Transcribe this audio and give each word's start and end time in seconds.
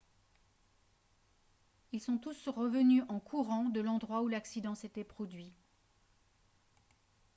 ils 1.91 2.01
sont 2.01 2.17
tous 2.17 2.47
revenus 2.47 3.03
en 3.07 3.19
courant 3.19 3.65
de 3.69 3.81
l'endroit 3.81 4.23
où 4.23 4.27
l'accident 4.29 4.73
s'était 4.73 5.03
produit 5.03 5.53